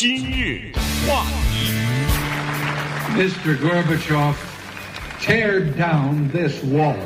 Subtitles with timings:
[0.00, 0.70] 今日
[1.08, 1.72] 话题。
[3.16, 3.58] Mr.
[3.58, 4.32] Gorbachev,
[5.20, 6.94] tear down this wall.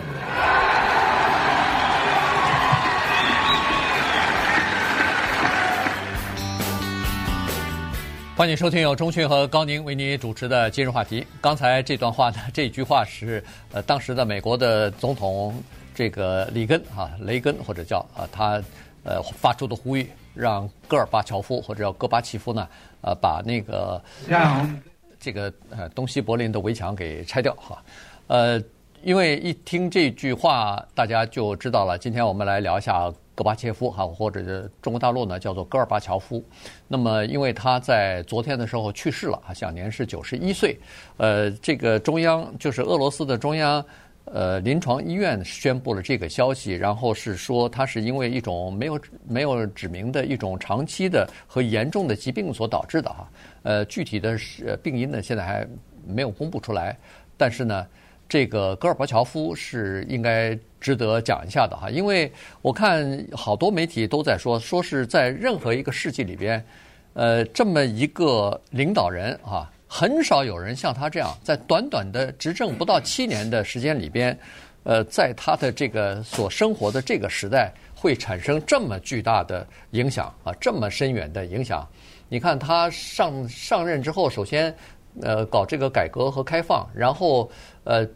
[8.37, 11.27] 欢迎收听由钟迅和高宁为你主持的今日话题。
[11.41, 15.63] 刚才这段话呢，这句话是呃当时的美国的总统
[15.95, 18.63] 这个里根啊，雷根或者叫啊他
[19.03, 22.69] 呃发出的呼吁，让戈尔巴乔夫或者叫戈巴契夫呢
[23.01, 24.81] 呃把那个让
[25.19, 27.83] 这个呃东西柏林的围墙给拆掉哈。
[28.27, 28.63] 呃，
[29.03, 31.99] 因为一听这句话，大家就知道了。
[31.99, 33.13] 今天我们来聊一下。
[33.35, 36.45] 戈巴切夫哈，或者是中国大陆呢，叫做戈尔巴乔夫。
[36.87, 40.79] 那么，因为他在昨天的时候去世了啊，享年是九十一岁。
[41.17, 43.83] 呃，这个中央就是俄罗斯的中央
[44.25, 53.29] 呃临床医院宣布了这个消息，然后是说他是因为一种没有没有指明的一种长期的和严重的疾病所导致的哈。
[53.63, 54.39] 呃，具体的
[54.83, 55.67] 病因呢，现在还
[56.07, 56.97] 没有公布出来，
[57.37, 57.87] 但是呢。
[58.29, 62.33] 这个戈尔巴乔夫是应该值得讲一下的哈，因为
[62.63, 66.65] 我看好多媒体都在说，说是在任何一个世纪里边，
[67.13, 74.37] 呃，这么一个领导人啊，很少有人像他这样，在短短的执政不到七年的时间里边，
[74.85, 81.87] 呃，在他的这个所生活的这个时代，会产生这么巨大的影响啊，这么深远的影响。
[82.31, 84.75] 你看他上上任之后，首先
[85.21, 87.51] 呃搞这个改革和开放，然后
[87.85, 88.09] 呃。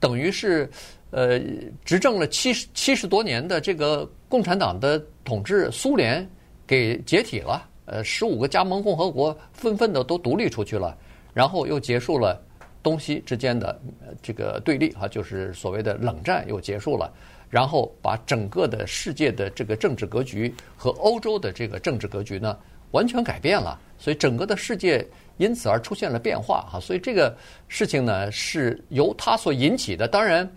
[0.00, 0.68] 等于是，
[1.10, 1.38] 呃，
[1.84, 6.28] 执政了七十七十多年的这个共产党的统治，苏联
[6.66, 10.96] 给解体了，呃，十五个加盟共和国纷纷的都独立出去了，
[11.34, 12.40] 然后又结束了
[12.82, 13.80] 东西之间的
[14.22, 17.12] 这个对立啊，就是所谓的冷战又结束了，
[17.50, 22.56] 然后把整个的世界的这个政治格局和欧洲的这个政治格局呢
[22.92, 25.06] 完全改变了，所以整个的世界。
[25.38, 27.34] 因此而出现了变化哈，所以这个
[27.66, 30.06] 事情呢是由他所引起的。
[30.06, 30.48] 当然，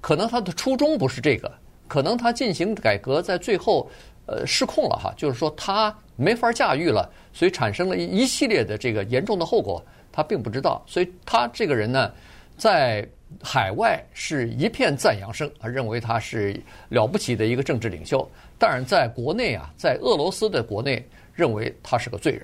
[0.00, 1.52] 可能他的初衷不是这个，
[1.86, 3.88] 可能他进行改革在最后
[4.26, 10.82] 呃失控了哈，就是说他没法驾驭了，所以产生了一一系列的这个严重的后果，他并不知道。
[10.86, 12.10] 所以他这个人呢，
[12.56, 13.06] 在
[13.42, 16.58] 海外是一片赞扬声啊，认为他是
[16.90, 18.26] 了不起的一个政治领袖。
[18.58, 22.42] 但是，在国内啊，在俄罗斯的国内，认为他是个罪人。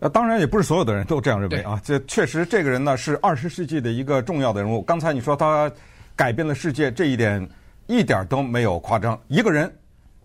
[0.00, 1.80] 呃，当然也不是所有的人都这样认为啊。
[1.84, 4.82] 这确实，这个人呢是二十世纪的一个重要的人物。
[4.82, 5.70] 刚才你说他
[6.16, 7.48] 改变了世界，这一点
[7.86, 9.16] 一点都没有夸张。
[9.28, 9.72] 一个人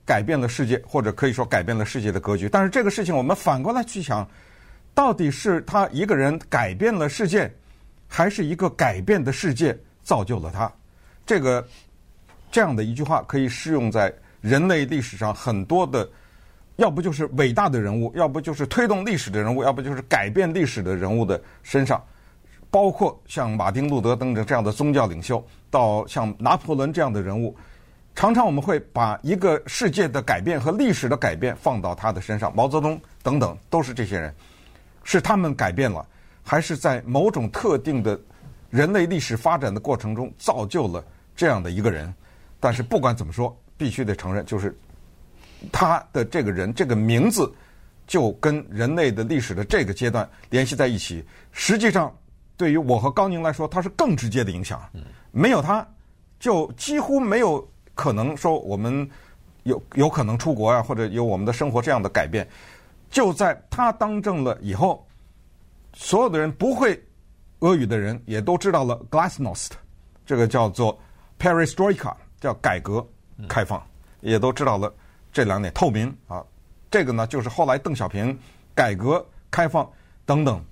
[0.08, 2.48] 改变了世界，或者可以说改变了世界的格局。
[2.48, 4.28] 但是这个事情，我们反过来去想，
[4.94, 7.52] 到底是他一个人改变了世界，
[8.08, 10.72] 还是一个改变的世界造就了他？
[11.26, 11.68] 这个
[12.50, 16.10] 这样的一句话可以适用在人类历史上很多的。
[16.78, 22.00] 要不就是伟大的人物，要不就是推动历史的人物，要不就是改变历史的人物的身上，
[22.70, 27.58] 包括像马丁·路德·等等这样的宗教领袖，到像拿破仑这样的人物，
[28.18, 32.52] 常常我们会把一个世界的改变和历史的改变放到他的身上。
[32.56, 34.34] 毛泽东等等都是这些人，
[35.04, 36.04] 是他们改变了，
[36.42, 38.20] 还是在某种特定的
[38.72, 42.12] 人类历史发展的过程中造就了这样的一个人？
[42.60, 44.76] 但是不管怎么说，必须得承认，就是。
[45.72, 47.52] 他的这个人，这个名字，
[48.06, 51.24] 就跟人类的历史的这个阶段联系在一起。
[51.52, 52.16] 实际上，
[52.56, 54.80] 对于我和高宁来说，他是更直接的影响。
[55.32, 55.88] 没有他，
[56.40, 59.10] 就几乎没有可能说我们
[59.64, 62.48] 有有可能出国啊，或者有我们的生活这样的改变。
[63.10, 65.06] 就在他当政了以后，
[65.94, 67.02] 所有的人不会
[67.60, 69.72] 俄语的人也都知道了 Glasnost，
[70.26, 70.98] 这个叫做
[71.40, 73.06] Perestroika，叫改革
[73.50, 73.82] 开放，
[74.22, 74.94] 也都知道了。
[75.34, 76.44] 这两点透明啊，
[76.92, 78.38] 这个呢就是后来邓小平
[78.76, 79.90] 改革开放
[80.26, 80.64] 等等，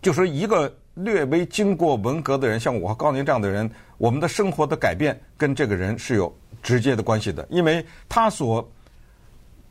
[0.00, 8.66] 就是一个略微经过文革的人，像我和高宁这样的人，我们的生活的改变跟这个人是有直接的关系的，因为他所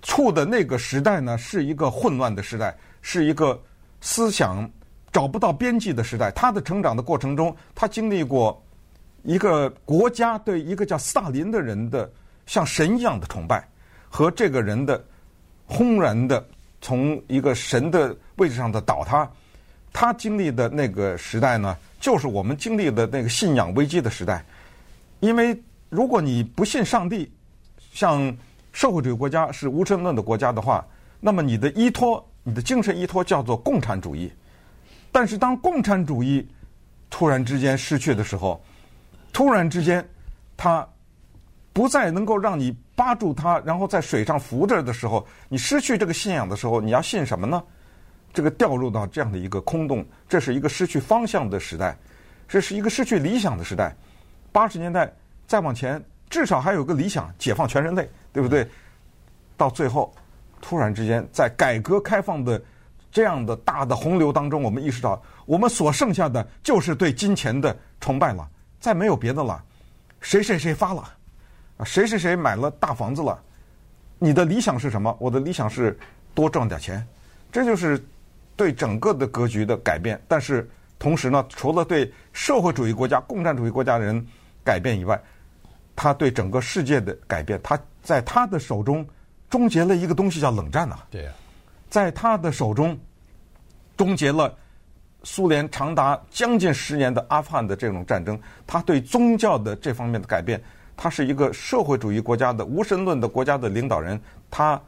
[0.02, 3.60] 处的那个时代呢是一个混乱的时代，是一个
[4.02, 4.70] 思想
[5.12, 6.32] 找不到边际的时代。
[6.32, 8.62] 他的成长的过程中，他经历过
[9.24, 12.12] 一个国家对一个叫斯大林的人的
[12.46, 13.68] 像神一样的崇拜。
[14.08, 15.04] 和这个人的
[15.66, 16.48] 轰然的
[16.80, 19.30] 从一个神的位置上的倒塌，
[19.98, 24.44] 他经历的那个时代呢，就是我们经历的那个信仰危机的时代。
[25.22, 25.58] 因为
[25.88, 27.32] 如果你不信上帝，
[27.94, 28.36] 像
[28.74, 30.86] 社会主义国家是无神论的国家的话，
[31.22, 34.30] 那么你的依托，你的精神依托叫做共产主义。
[35.14, 36.46] 但是当共产主义
[37.10, 38.62] 突然之间失去的时候，
[39.32, 40.06] 突然之间，
[40.58, 40.86] 他
[41.72, 42.76] 不再能够让你。
[42.98, 47.62] 扒住它，然后在水上浮着的时候，你失去这个信仰的时候，你要信什么呢？
[48.36, 51.98] 这个掉入到这样的一个空洞，这是一个失去方向的时代，
[52.50, 53.96] 这是一个失去理想的时代。
[54.52, 55.10] 八十年代
[55.48, 58.68] 再往前，至少还有个理想，解放全人类，对不对？
[59.56, 60.14] 到最后，
[60.60, 62.62] 突然之间，在改革开放的
[63.10, 68.46] 这样的大的洪流当中，我们意识到，我们所剩下的就是对金钱的崇拜了，
[68.82, 69.64] 再没有别的了。
[70.20, 71.02] 谁谁谁发了，
[71.78, 73.42] 啊，谁谁谁买了大房子了？
[74.20, 75.16] 你的理想是什么？
[75.22, 75.98] 我的理想是
[76.34, 77.08] 多赚点钱，
[77.50, 77.98] 这就是。
[78.56, 84.26] 对整个的格局的改变，但是同时呢，除了对社会主义国家、共产主义国家的人
[84.64, 85.22] 改变以外，
[85.96, 89.06] 他对整个世界的改变，他在他的手中
[89.50, 91.00] 终结了一个东西叫冷战呐。
[91.12, 91.32] 对呀，
[91.90, 92.98] 在他的手中
[93.98, 94.54] 终结了
[95.24, 98.40] 苏联长达将近十年的阿富汗的这种战争。
[98.66, 100.62] 他对宗教的这方面的改变，
[100.96, 104.20] 他是一个社会主义国家的无神论的国家的领导人，
[104.50, 104.82] 他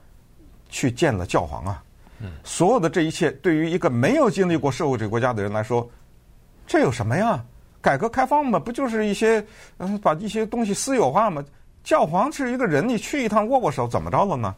[0.70, 1.84] 去见了教皇啊。
[2.44, 5.90] 所有的这一切，对于一个没有经历过社会主义国家的人来说，
[6.66, 7.44] 这有什么呀？
[7.80, 9.46] 改革开放嘛，不就是一些
[9.78, 11.44] 嗯，把一些东西私有化嘛？
[11.84, 14.54] 教皇是一个人，你去一趟握握手，怎么着了呢？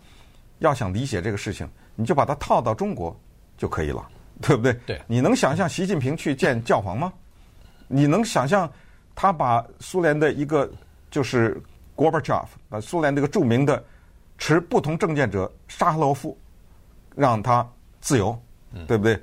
[0.60, 3.16] 要想理解这个事情，你就把它套到中国
[3.58, 4.08] 就可以了，
[4.42, 4.74] 对不对？
[4.86, 5.02] 对。
[5.06, 7.14] 你能想象习近平去见教皇吗？
[7.88, 8.72] 你能想象
[9.14, 10.70] 他把苏联的一个
[11.12, 11.62] 就是
[11.96, 13.84] Gorbachev，把苏联这个著名的
[14.38, 16.36] 持不同政见者沙赫罗夫。
[17.20, 17.68] 让他
[18.00, 18.42] 自由，
[18.88, 19.22] 对不对？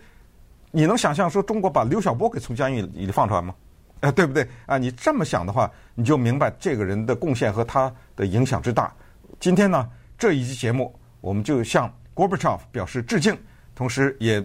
[0.71, 3.55] 你能想象说中国把刘晓波给从监狱里放出来吗？
[4.01, 4.47] 呃，对不对？
[4.67, 8.93] 啊，你这么想的话，你就明白这个人的贡献和他的影响之大。
[9.41, 9.89] 今天呢，
[10.19, 13.35] 这一期节目，我们就向 Gorbachev 表示致敬，
[13.75, 14.45] 同时也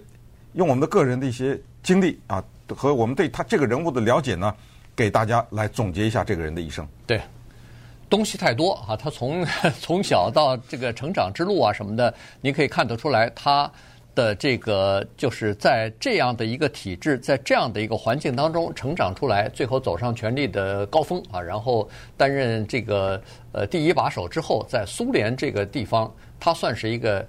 [0.53, 2.41] 用我们的个人的一些经历啊，
[2.73, 4.55] 和我们对他这个人物的了解呢，
[4.95, 6.87] 给大家来总结一下这个人的一生。
[7.05, 7.21] 对。
[8.11, 8.93] 东西太多啊！
[8.97, 9.47] 他从
[9.79, 13.71] 从小到这个成长之路啊什么的，你可以看得出来，他
[14.13, 21.87] 的这个就是在这样的一个体制，在这样的一个环境当中成长出来，最后走上权力的高峰啊，然后
[22.17, 23.19] 担任这个
[23.53, 27.25] 呃第一把手之后，在苏联这个地方，他算是一个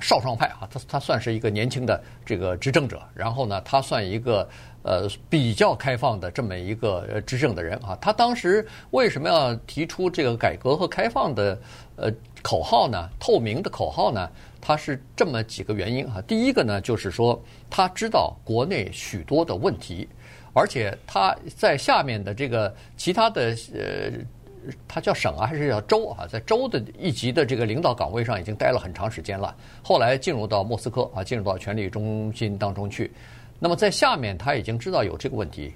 [0.00, 4.48] 少壮派啊，他他算是一个年轻的这个执政者，然后呢，他算一个。
[4.84, 11.58] 呃，比较开放的这么一个执政的人啊，他当时为什么要提出这个改革和开放的
[11.96, 13.08] 呃口号呢？
[13.18, 14.28] 透明的口号呢？
[14.60, 16.22] 他是这么几个原因啊。
[16.26, 20.06] 第一个呢，就是说他知道国内许多的问题，
[20.52, 24.12] 而且他在下面的这个其他的呃，
[24.86, 33.10] 他叫省啊还是叫州啊，在州的一级的这个领导岗位上已经待了很长时间了，后来进入到莫斯科啊，进入到权力中心当中去。
[33.64, 35.72] 那么在下面他已经知道有这个问题，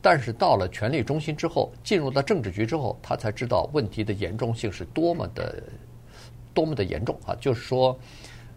[0.00, 5.60] 但是到了权力中心之后，进入到政治局之后，他才知道问题的严重性是多么的
[6.54, 7.34] 多么的严重啊！
[7.40, 7.98] 就是说，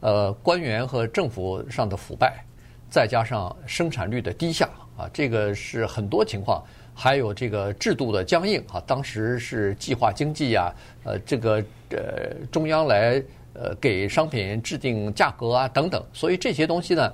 [0.02, 2.46] 呃，官员和政府上的腐败，
[2.88, 8.80] 再加上生产率的低下啊，这个是很多情况，还有这个制度的僵硬啊。
[8.86, 10.72] 当时是计划经济呀，
[11.04, 11.56] 呃，这个
[11.90, 13.20] 呃中央来
[13.54, 17.12] 呃给商品制定价格啊等等，所以这些东西呢，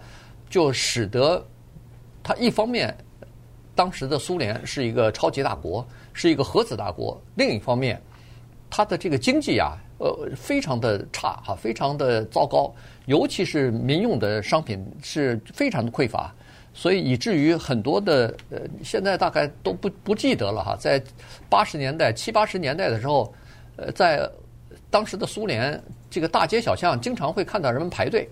[0.50, 1.42] 就使得。
[2.24, 2.96] 它一方面，
[3.74, 8.00] 当时的苏联是一个超级大国，是一个核子大国；另一方面，
[8.70, 12.72] 它的这个经济啊，呃，非常的差哈，非常的糟糕，
[13.06, 16.32] 尤其是民用的商品是非常的匮乏，
[16.74, 21.02] 所以以至于很多的呃，现在大概都不不记得了哈，在
[21.50, 23.34] 八十年代七八十年代的时候，
[23.78, 24.30] 呃，在
[24.90, 28.30] 当时的苏联这个大街小巷，经常会看到人们排队。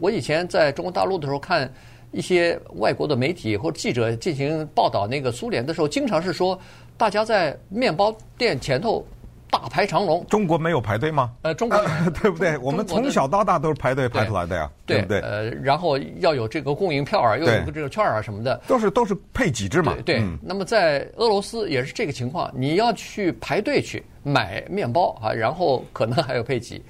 [0.00, 1.68] 我以前在中国大陆的时候看。
[2.12, 6.58] 一些外国的媒体或者记者进行报道那个苏联的时候，经常是说
[6.96, 9.04] 大家在面包店前头
[9.50, 10.24] 大排长龙。
[10.26, 11.32] 中国没有排队吗？
[11.42, 12.56] 呃，中国、呃、对不对？
[12.58, 15.20] 我们从小到大都是排队排出来的呀，对，对不对？
[15.20, 19.94] 呃，然后要有这个供应票啊，又有这个券啊什么的，都是都是配给制嘛。
[20.04, 20.16] 对。
[20.16, 26.82] 对嗯、那么在俄罗斯也是这个情况，你要去排队去买面包啊，然后可能还有配给，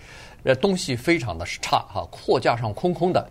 [0.43, 3.25] 呃，东西非常的差哈，货架上空空的。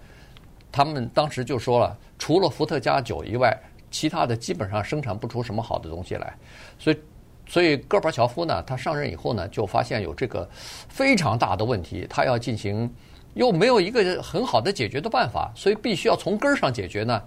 [0.71, 3.55] 他们当时就说了，除了伏特加酒以外，
[3.89, 6.33] 其他的基本上生产不出什么好的东西来。
[6.79, 6.99] 所以，
[7.45, 10.49] 所以戈尔巴乔夫呢，他上任以后呢，就发现有这个
[10.87, 12.89] 非常大的问题，他要进行，
[13.33, 17.21] 又没有一个很好的解决的办法，所以必须要从根儿上解决呢。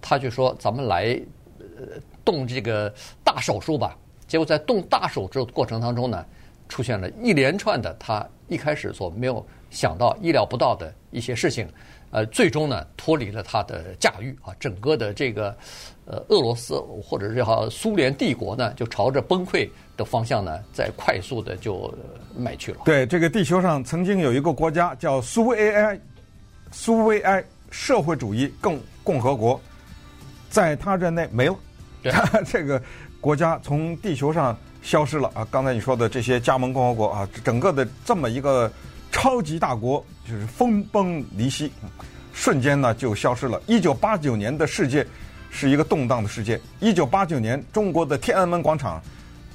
[0.00, 1.20] 他就说：“咱们来，
[1.58, 6.24] 呃，动这个大手术吧。”结果在动大手术的过程当中呢，
[6.68, 11.68] 出现了一连串的他一开始所没有想到、意料不到的一些事情。
[12.10, 15.54] 呃，最终呢，脱离了他的驾驭啊，整个的这个
[16.06, 21.92] 呃俄罗斯或者是叫苏联帝国呢，就朝着崩溃的方向呢，在快速的就
[22.36, 22.78] 迈去了。
[22.84, 26.00] 对，这个地球上曾经有一个国家叫苏维埃，
[26.70, 29.60] 苏维埃社会主义共共和国，
[30.48, 31.56] 在他任内没了，
[32.02, 32.12] 对
[32.46, 32.80] 这个
[33.20, 35.46] 国家从地球上消失了啊！
[35.50, 38.70] 刚才你说的这些加盟共和国啊，整个的这么一个
[39.16, 41.72] 超级大国，就是分崩离析，
[42.34, 43.58] 瞬间呢就消失了。
[43.66, 45.04] 一九八九年的世界
[45.50, 46.60] 是一个动荡的世界。
[46.80, 49.00] 一九八九年，中国的天安门广场，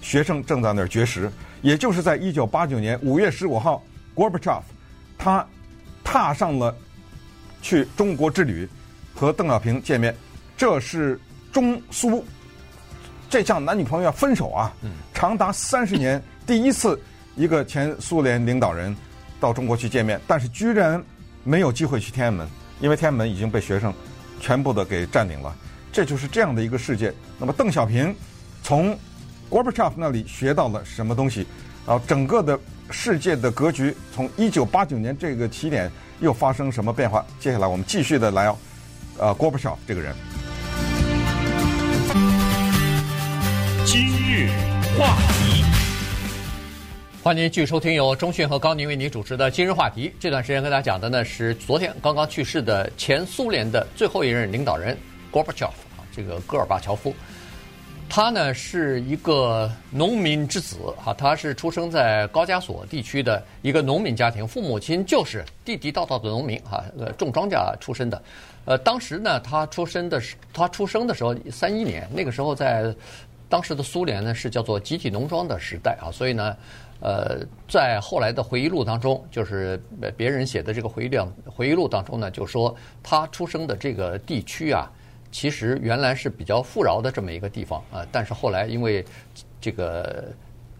[0.01, 1.31] 学生正在那儿绝食。
[1.61, 3.83] 也就是在一九八九年五月十五号
[4.15, 4.63] ，Gorbachev
[5.15, 5.47] 他
[6.03, 6.75] 踏上了
[7.61, 8.67] 去中国之旅，
[9.13, 10.13] 和邓小平见面。
[10.57, 12.25] 这是中苏
[13.29, 14.73] 这项男女朋友要分手啊，
[15.13, 16.99] 长达三十年第一次
[17.35, 18.95] 一个前苏联领导人
[19.41, 21.03] 到中国去见面，但是居然
[21.43, 22.47] 没有机会去天安门，
[22.79, 23.93] 因为天安门已经被学生
[24.39, 25.53] 全部的给占领了。
[25.91, 27.13] 这就是这样的一个世界。
[27.37, 28.15] 那么邓小平
[28.63, 28.97] 从
[29.49, 31.45] Gorbachev 那里学到了什么东西？
[31.85, 32.57] 然后整个的
[32.91, 37.25] 世界的格局从一九八九年这个起点又发生什么变化？
[37.39, 38.55] 接下来我们继续的来，
[39.17, 40.15] 呃，Gorbachev 这个人。
[43.83, 44.47] 今日
[44.95, 45.50] 话题，
[47.23, 50.09] 欢迎您继续收听由中讯和高宁为您主持的《今日话题》。
[50.19, 54.97] 这段时间跟大家讲的呢是昨天刚刚去世的前苏联的最后一任领导人
[55.31, 57.13] Gorbachev 啊，这个戈尔巴乔夫。
[58.09, 68.19] 他呢是一个农民之子哈，他是出生在高加索地区的一个农民家庭，父母亲就是地地道道的农民哈，呃，种庄稼出身的。
[68.65, 72.91] 呃，当时呢，他出生的时，他出生的时候三一年，那个时候在
[73.47, 76.57] 当时的苏联呢是叫做集体农庄的时代啊，所以呢，
[77.01, 79.81] 呃，在后来的回忆录当中，就是
[80.15, 84.89] 别人写的这个回忆录回忆录当中呢，就说他出生的这个地区啊。
[85.33, 89.03] 其实原来是比较富饶的这么一个地方啊，但是后来因为
[89.61, 90.25] 这个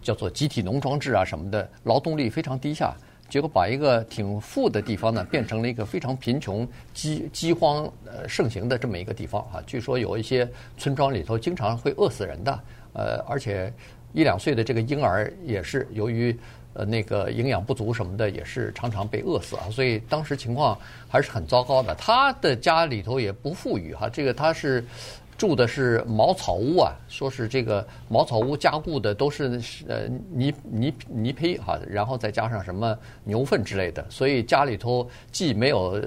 [0.02, 2.94] 叫做集体农庄制啊什么的，劳动力非常低下，
[3.30, 9.62] 结果把一个挺富的地方呢变成了一个非常贫穷、饥饥荒呃盛行的这么一个地方啊。
[9.66, 12.60] 据说有一些村庄里头经常会饿死人的，
[12.92, 13.72] 呃，而且
[14.12, 16.36] 一两岁的这个婴儿也是由于。
[16.74, 20.74] 呃，那个营养不足什么的，也是常常被饿死啊，所以当时情况
[21.06, 21.94] 还是很糟糕的。
[21.96, 24.82] 他的家里头也不富裕哈，这个他是
[25.36, 36.02] 住的是茅草屋啊，说是这个茅草屋加固的都是呃泥泥泥坯哈，然后再加上什么牛粪之类的，所以家里头既没有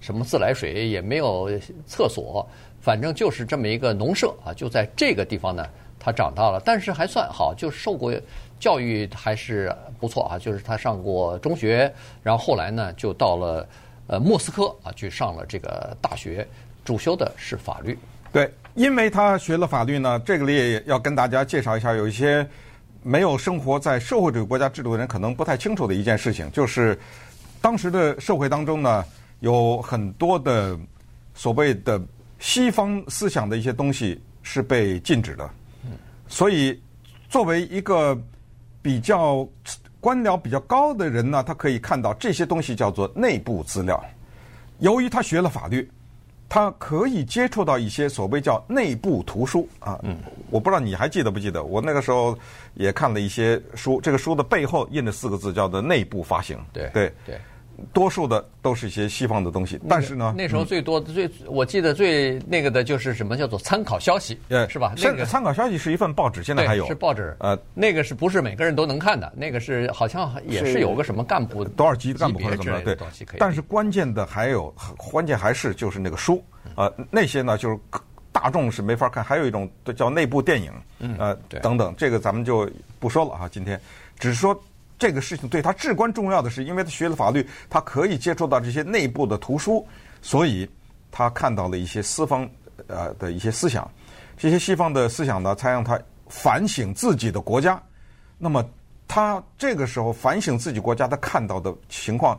[0.00, 1.48] 什么自来水，也没有
[1.86, 2.44] 厕所，
[2.80, 5.64] 反正就是这么一个农舍啊，就在这个地方呢，
[6.00, 8.12] 他长大了，但是还算好，就受过。
[8.58, 11.90] 教育还是不错啊，就是他上过中学，
[12.22, 13.66] 然后后来呢就到了
[14.06, 16.46] 呃莫斯科啊去上了这个大学，
[16.84, 17.98] 主修的是法律。
[18.30, 22.46] 对，因为他学了法律呢，这个里也要跟大家介绍一下，有一些
[23.02, 26.98] 没有生活在社会主义国家制度的人可能不太清楚的一件事情，就是
[27.62, 29.02] 当时的社会当中呢，
[29.38, 30.78] 有很多的
[31.32, 31.98] 所谓的
[32.38, 35.48] 西方思想的一些东西是被禁止的，
[36.30, 36.80] 所以
[37.28, 38.18] 作为一个。
[38.82, 39.46] 比较
[40.00, 44.02] 官僚比较高的人呢，他可以看到这些东西叫做内部资料。
[44.78, 45.86] 由于他学了法律，
[46.48, 50.00] 他可以接触到一些所谓叫内部图书啊。
[50.02, 50.16] 嗯，
[50.48, 51.62] 我不知道你还记得不记得？
[51.62, 52.34] 我那个时候
[52.72, 56.58] 也看了一些书，这个书的背后印着四个字，叫做“内部发行”。
[56.72, 57.34] 对对对。
[57.36, 57.40] 对
[57.92, 64.94] 多数的都是一些西方的东西，但是呢，那时候最多的最，我记得最那个的就是什么叫做参考消息，是吧？
[65.02, 69.32] 那个参考消息是一份报纸，现在还有是报纸，呃，那个是不是每个人都能看的？
[69.36, 72.96] 那个是好像也是有个什么干部多少级的干部或者怎么对？
[73.38, 76.42] 但是关键的还有，关键还是就是那个书，
[76.76, 77.78] 呃，那些呢就是
[78.32, 80.72] 大众是没法看，还有一种叫内部电影，
[81.18, 82.68] 呃，等等，这个咱们就
[82.98, 83.80] 不说了啊，今天
[84.18, 84.58] 只是说。
[85.00, 89.84] 这个事情对他至关重要的是，因为他学了法律，他可以接触到这些内部的图书，
[90.20, 90.68] 所以
[91.10, 92.46] 他看到了一些西方
[92.86, 93.90] 呃的一些思想，
[94.36, 97.82] 这些西方的思想呢，才让他反省自己的国家。
[98.36, 98.62] 那么
[99.08, 102.38] 他这个时候反省自己国家，他看到的情况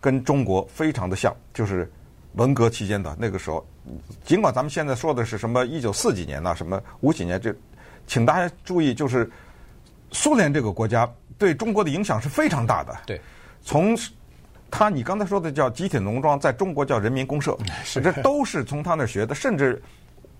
[0.00, 1.92] 跟中国非常的像，就是
[2.36, 3.62] 文革期间的那个时候。
[4.24, 7.54] 尽管咱们现在说的是什么一九四几年呐，什么五几年，这
[8.06, 9.30] 请大家注意，就是
[10.10, 11.06] 苏联这个国家。
[11.38, 12.94] 对中国的影响是非常大的。
[13.06, 13.20] 对，
[13.62, 13.96] 从
[14.70, 19.34] 他你刚才说的叫集体农庄，在中国叫人民公社，是这都是从他那儿学的。
[19.34, 19.80] 甚至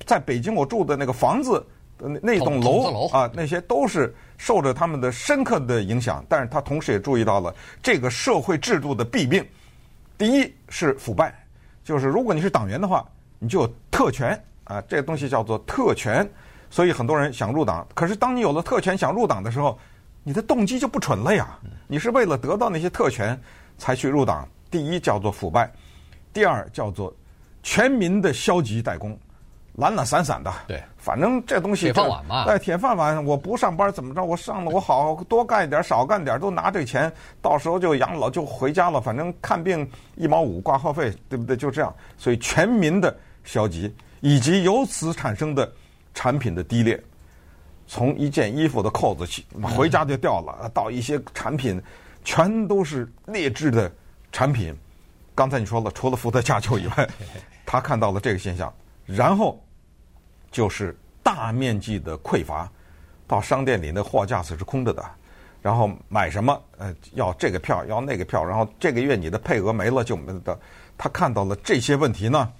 [0.04, 1.64] 在北京我住的那个房子
[1.96, 6.24] 那那栋楼啊，那些都是受着他们的深刻的影响。
[6.28, 9.46] 但是他同时也注意到了这个社会制度的弊病。
[10.18, 11.32] 第一是腐败，
[11.84, 13.06] 就是如果你是党员的话，
[13.38, 16.28] 你就有特权啊，这个东西叫做特权。
[16.70, 19.78] 所以很多人想入党，可是当你有了特权想入党的时候，
[20.28, 21.58] 你的动机就不纯了呀！
[21.86, 23.40] 你是为了得到那些特权
[23.78, 24.46] 才去入党。
[24.70, 25.72] 第一叫做腐败，
[26.34, 27.10] 第二叫做
[27.62, 29.18] 全民的消极怠工，
[29.76, 30.52] 懒懒散散的。
[30.66, 32.44] 对，反正这东西铁饭碗嘛。
[32.44, 34.22] 哎，铁饭碗，我不上班怎么着？
[34.22, 39.00] 我上了，我好多干一点，少干点，都拿这钱，到时候就养老就回家了。
[39.00, 41.56] 反正看病一毛五挂号费，对不对？
[41.56, 41.90] 就这样。
[42.18, 45.72] 所以全民的消极，以及由此产生的
[46.12, 47.02] 产品的低劣，
[47.88, 51.82] 从一件衣服的扣子起，回家就掉了，嗯、到一些产品，
[52.22, 53.90] 全都是劣质的
[54.30, 54.76] 产品。
[55.34, 57.08] 刚才你说了，除了伏特加酒以外，
[57.64, 58.72] 他看到了这个现象，
[59.06, 59.58] 然后
[60.50, 62.70] 就是大面积的匮乏，
[63.26, 65.02] 到商店里那货架子是空着的，
[65.62, 70.58] 然后买什么呃要这个票要那个票，然后这个月你的配额没了就没了的。
[70.98, 72.52] 他看到了这些问题呢，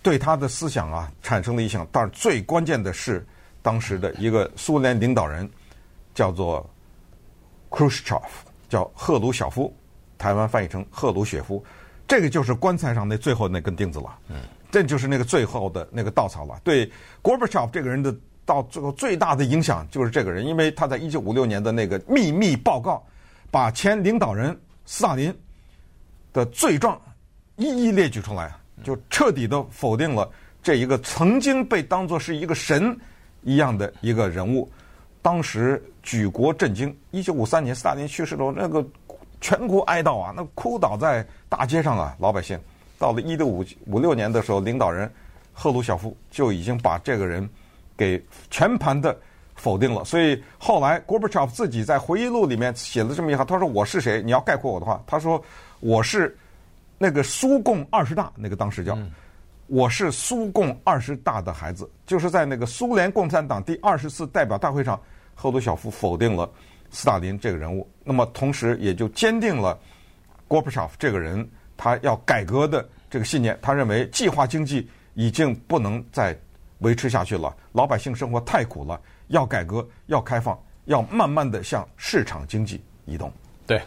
[0.00, 1.86] 对他的思想啊产生了影响。
[1.92, 3.26] 但是最关键的是，
[3.68, 5.46] 当时的一个苏联领导人
[6.14, 6.66] 叫做
[7.68, 8.22] Khrushchev，
[8.66, 9.70] 叫赫鲁晓夫，
[10.16, 11.62] 台湾翻译成赫鲁雪夫。
[12.06, 14.36] 这个就是棺材上那最后那根钉子了，嗯，
[14.70, 16.58] 这就是那个最后的那个稻草了。
[16.64, 16.90] 对
[17.22, 23.06] Gorbachev 这个人的到最后最大的影响就是这个人，因为他在一九五六年的那个秘密报告，
[23.50, 25.38] 把前领导人斯大林
[26.32, 26.98] 的罪状
[27.56, 28.50] 一一列举出来，
[28.82, 30.26] 就彻底的否定了
[30.62, 32.98] 这一个曾经被当作是一个神
[33.42, 34.70] 一样的一个人物。
[35.20, 36.96] 当时举国震惊。
[37.10, 38.84] 一九五三年斯大林去世的时候，那个。
[39.40, 42.58] 全国哀悼啊，那哭倒在大街上啊，老百姓。
[42.98, 45.08] 到了一六五五六年的时候，领导人
[45.52, 47.48] 赫鲁晓夫就已经把这个人
[47.96, 49.16] 给全盘的
[49.54, 50.04] 否定了。
[50.04, 54.20] 所以后来戈巴乔夫自己在回忆录里面写了这么一行，他说：“我是谁？
[54.24, 55.40] 你要概括我的话，他说
[55.78, 56.36] 我是
[56.98, 58.98] 那个苏共二十大，那个当时叫，
[59.68, 65.00] 我是苏共二十大的孩子，就是在那个苏联共产党第二十次代表大会上，
[65.34, 66.50] 赫鲁晓夫否定了。”
[66.90, 69.78] 斯大林这个人物，那么同时也就坚定了
[70.48, 71.46] 戈巴乔夫这个人
[71.76, 73.58] 他要改革的这个信念。
[73.60, 76.34] 他认为计划经济已经不能再
[76.78, 83.30] 维持下去了，老百姓生活太苦了，要改革，要开放，要慢慢的向市场经济移动。
[83.66, 83.78] 对。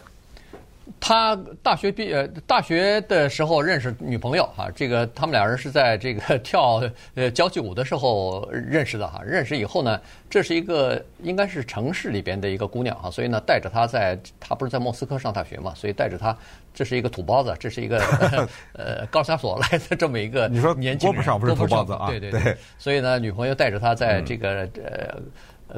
[1.00, 6.82] 他大学毕业，大学的时候认识女朋友哈，这个他们俩人是在这个跳
[7.14, 9.20] 呃交际舞的时候认识的哈。
[9.24, 16.36] 认识以后呢，这是一个应该是城市里边的一个姑娘哈，所以呢带着她在，她不是在莫斯科上大学嘛，所以带着她，
[16.74, 17.98] 这是一个土包子，这是一个
[18.74, 25.20] 呃高加索来的这么一个年轻人，你说，不上不是土包子啊，对对对，所以呢，女朋友带着她在这个呃。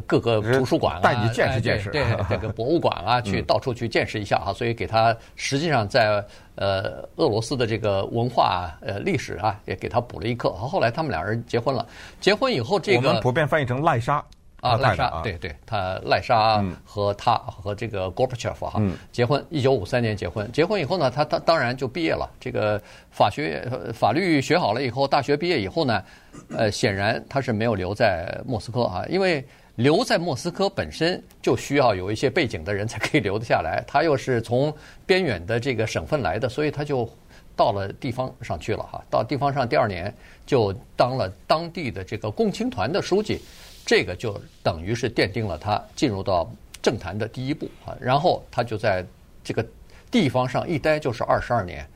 [0.07, 6.25] 各个图书馆啊，带你见识见识，对这个博物馆啊， 去到处去见识一下啊，所以给他实际上在
[6.57, 10.51] 呃俄罗斯的这个文化呃历史啊，也给他补了一课。
[10.53, 11.87] 后来他们两人结婚了，
[12.21, 14.25] 结婚以后这个我们普遍翻译成赖莎
[14.65, 26.03] 啊，赖莎，对对，他赖莎和他和这个 Gorbachev 哈结婚，一九五三年结婚，结婚以后呢，他他当然就毕业了，这个法学法律学好了以后，大学毕业以后呢，
[26.57, 29.45] 呃，显然他是没有留在莫斯科啊，因为。
[29.77, 34.73] 留在莫斯科本身就需要有一些背景的人才可以留得下来，他又是从
[35.05, 37.11] 边远的这个省份来的，所以他就
[37.57, 39.03] 到了地方上去了哈。
[39.11, 40.15] 到地方上第二年
[40.47, 43.41] 就当了当地的这个共青团的书记，
[43.85, 46.51] 这个就等于是奠定了他进入到
[46.83, 47.97] 政坛的第一步啊。
[48.01, 49.05] 然后他就在
[49.43, 49.65] 这个
[50.11, 51.87] 地方上一待就是二十二年，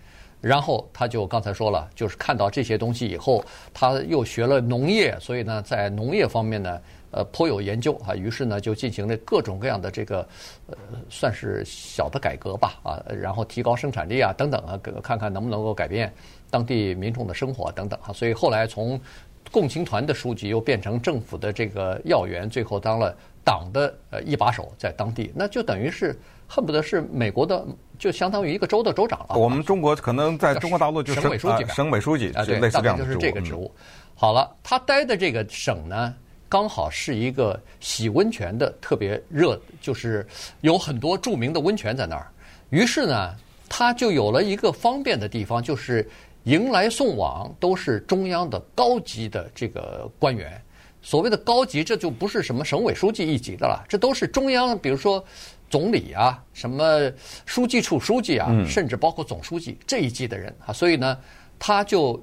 [0.40, 6.81] 然后他就刚才说了，就是看到这些东西以后，他又学了农业，所以呢，在农业方面呢。
[7.11, 10.18] 呃，颇有研究啊，于是呢，就进行了各种各样的这个，
[10.66, 10.77] 呃，
[11.09, 16.12] 算是小的改革吧，啊，然后提高生产力啊，等等啊，看看能不能够改变
[16.51, 19.01] 当地民众的生活等等啊，所以后来从
[19.50, 27.66] 共青团的书记又变成政府的这个要员，最后当了党的呃一把手，在当地，那就等于是恨不得是美国的，
[27.98, 29.37] 就相当于一个州的州长了。
[29.38, 33.70] 我们中国可能在中国大陆就是省委书记，省委书记啊，对，大概就是这个职务。
[34.14, 36.14] 好了，他待的这个省呢？
[36.50, 40.26] 刚好是一个洗温泉的特别热，就是
[40.62, 42.26] 有很多著名的温泉在那儿。
[42.70, 43.34] 于是呢，
[43.68, 46.08] 他就有了一个方便的地方，就是
[46.48, 50.61] 迎来送往都是中央的高级的这个官员。
[51.02, 55.22] 所谓的高级，这就不是什么省委书记一级的了，这都是中央，比如说
[55.68, 57.12] 总理啊，什么
[57.44, 60.72] 书记处书记啊，甚至包括总书记这一级的人啊。
[60.72, 61.18] 所以呢，
[61.58, 62.18] 他就。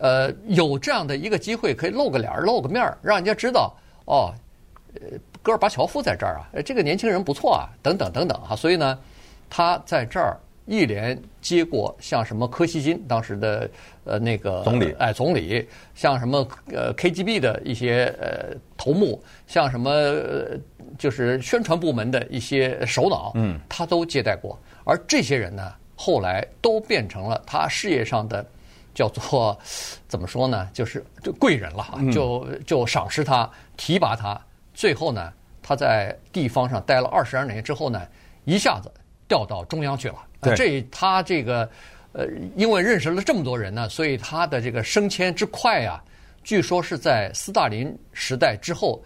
[0.00, 4.32] 呃，有这样的一个机会，可以露个脸儿、露个面儿，让人家知道哦，
[4.94, 8.54] 呃，戈尔巴乔夫在这儿啊，这个年轻人不错啊，等等等等哈。
[8.54, 8.96] 所以呢，
[9.50, 13.68] 他在这儿一连接过像什么柯西金当时的
[14.04, 19.90] 呃那个总理，哎，总理，像什么呃 KGB 的一些呃头目，像什么
[20.98, 24.56] 就是宣传部门的一些首脑，嗯，他都接待过。
[24.84, 28.44] 而这些人呢，后来都变成了他事业上的。
[28.94, 29.56] 叫做
[30.08, 30.68] 怎么说呢？
[30.72, 34.36] 就是就贵人了哈，就就赏识他，提拔他。
[34.74, 38.02] 最后呢，他在地方上待了二十二年之后呢，
[38.44, 38.90] 一下子
[39.28, 40.16] 调到中央去了。
[40.40, 41.68] 对这他这个
[42.12, 46.02] 呃，因为认识了这么多人呢，所以他的这个升迁之快啊，
[46.42, 49.02] 据说是在斯大林时代之后。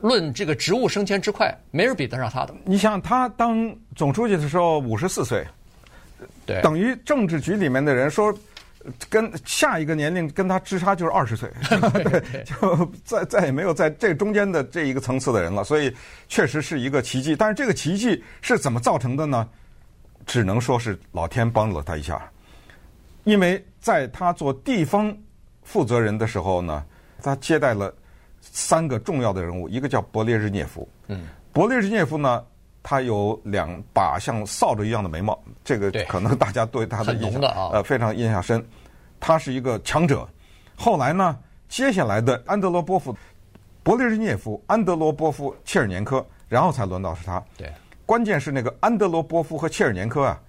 [0.00, 2.54] 论这个职务升迁之快，没人比得上他的。
[2.64, 5.44] 你想，他当总书记的时候五十四岁，
[6.46, 8.32] 对，等于政治局里面的人说，
[9.10, 11.50] 跟下一个年龄跟他之差就是二十岁，
[12.04, 15.64] 对，就再再也没有在这中间的这一个层次的人了。
[15.64, 15.92] 所以
[16.28, 17.34] 确实是一个奇迹。
[17.34, 19.48] 但是这个奇迹是怎么造成的呢？
[20.28, 22.30] 只能说是老天帮了他一下，
[23.24, 25.12] 因为在他做地方
[25.64, 26.84] 负责人的时候呢，
[27.20, 27.92] 他接待了。
[28.40, 30.88] 三个重要的人物，一个叫勃列日涅夫。
[31.08, 32.42] 嗯，勃列日涅夫呢，
[32.84, 38.64] 他有两把像扫帚一样的眉毛，这个可能大家对他的印象呃非常印象深。
[39.18, 40.26] 他是一个强者。
[40.76, 41.36] 后来呢，
[41.68, 43.14] 接下来的安德罗波夫、
[43.84, 47.42] 勃列日涅夫、安德罗波夫、切尔年科，然后才轮到是他。
[47.56, 47.70] 对，
[48.08, 50.40] 关键是那个安德罗波夫和切尔年科啊，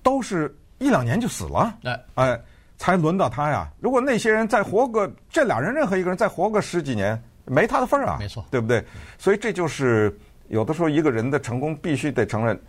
[0.00, 1.76] 都是一两年就死了。
[1.82, 2.40] 哎，哎。
[2.76, 3.70] 才轮到他呀！
[3.78, 8.16] 如果那些人再活个，这俩人任何一个人再活个十几年，没他的份儿啊！
[8.18, 8.84] 没错，对不对？
[9.16, 10.14] 所以这就是
[10.48, 12.60] 有的时候一个人的成功必须得承认，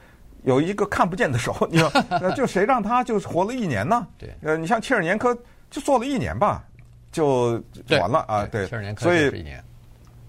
[0.44, 1.58] 有一个看不见的手。
[1.72, 1.92] 你说，
[2.36, 4.08] 就谁让他就活了一年呢？
[4.16, 5.36] 对，呃，你像切尔年科
[5.72, 6.64] 就做了一年吧，
[7.12, 7.62] 就
[8.00, 8.46] 完了啊！
[8.46, 9.44] 对，切尔年科所以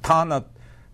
[0.00, 0.42] 他呢，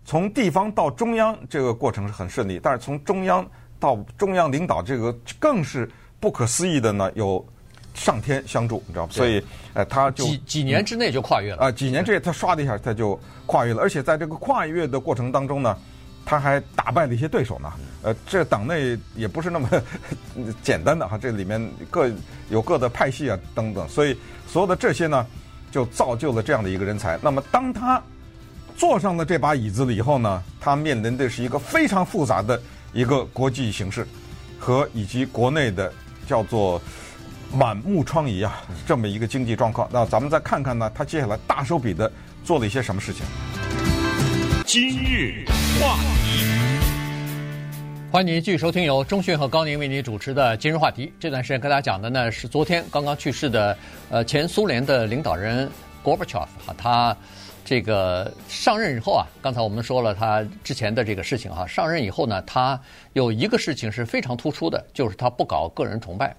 [0.05, 3.45] 从地方到中央这个过程是很顺利，但是从中央
[3.79, 5.89] 到中央领导这个更是
[6.19, 7.45] 不可思议的呢，有。
[7.95, 9.11] 上天相助，你知道吗？
[9.11, 9.39] 所以，
[9.75, 11.71] 呃，他就几几年之内就跨越了啊、呃！
[11.71, 13.79] 几年之内，他唰的一下，他就跨越了。
[13.79, 15.77] 而且在这个跨越的过程当中呢，
[16.25, 17.71] 他还打败了一些对手呢。
[18.01, 19.69] 呃，这党内也不是那么
[20.63, 22.09] 简单的哈，这里面各
[22.49, 23.87] 有各的派系啊等等。
[23.87, 25.23] 所以，所有的这些呢，
[25.69, 27.19] 就造就了这样的一个人才。
[27.21, 28.01] 那么，当他
[28.75, 32.61] 坐上了这把椅子了以后呢，他面临的是一个非常复杂的
[32.93, 34.07] 一个国际形势
[34.59, 35.91] 和以及国内的
[36.27, 36.81] 叫做。
[37.55, 39.87] 满目疮痍啊，这么一个经济状况。
[39.93, 42.11] 那咱们再看看呢，他接下来大手笔的
[42.43, 43.23] 做了一些什么事情？
[44.65, 45.45] 今日
[45.79, 46.47] 话题，
[48.11, 51.13] 欢迎您继续收听由中讯和高宁为您主持的今日话题。
[51.19, 53.77] 这段时间跟大家讲的呢是昨天刚刚去世的
[54.09, 55.69] 呃前苏联的领导人
[56.03, 57.15] 戈巴乔夫哈，他
[57.65, 62.79] 这个上任以后啊，刚才我们说了他之前的这个事情哈，上任以后呢，他
[63.13, 66.35] 有一个事情是非常突出的，就是他不搞个人崇拜。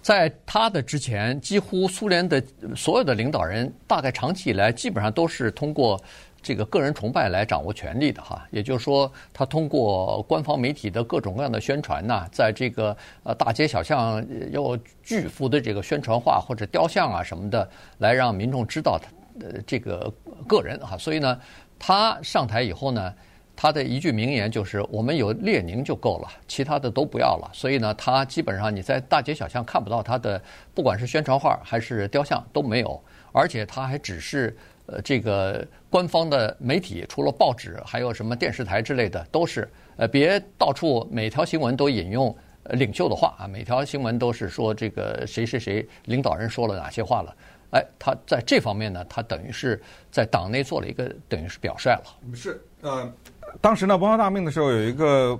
[0.00, 2.42] 在他的之前，几乎苏联的
[2.76, 5.98] 所有的领导人，大概长期以来基本上都是通过
[6.42, 8.46] 这个个人崇拜来掌握权力的哈。
[8.50, 19.08] 也就是说，他通过官方媒体的各种各样的宣传呐，在这个呃大街小巷有巨幅的这个宣传画或者雕像啊什么的，来让民众知道他
[19.40, 20.12] 呃这个
[20.46, 20.96] 个人哈。
[20.98, 21.40] 所以呢，
[21.78, 23.14] 他上台以后呢。
[23.56, 30.42] 他的一句名言就是：“我们有列宁就够了，其他的都不要了。”所以呢，他基本上你在大街小巷看不到他的，
[30.74, 33.00] 不管是宣传画还是雕像都没有。
[33.30, 42.36] 而且他还只是呃这个官方的媒体，除了报纸，还有什么电视台之类的，都是呃别到处每条新闻都引用
[42.70, 47.32] 领袖的话啊，每条新闻都是说这个谁谁谁领导人说了哪些话了。
[47.74, 52.04] 哎，他在这方面呢，他等于是在党内做了一个等于是表率了。
[52.32, 53.12] 是呃。
[53.60, 55.38] 当时呢，文化大革命的时候有一个，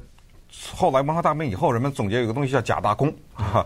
[0.75, 3.65] 后来文化大革命以后，人们总结有一个东西叫假大空，哈，